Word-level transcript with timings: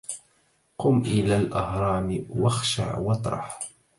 قم 0.77 0.99
إلى 1.01 1.37
الأهرام 1.37 2.25
واخشع 2.29 2.97
واطرح 2.97 3.59